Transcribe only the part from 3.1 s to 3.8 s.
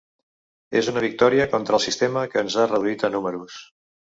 números.